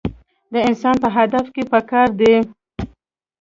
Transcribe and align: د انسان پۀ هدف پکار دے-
د 0.53 0.55
انسان 0.67 0.95
پۀ 1.01 1.07
هدف 1.17 1.45
پکار 1.71 2.07
دے- 2.19 2.33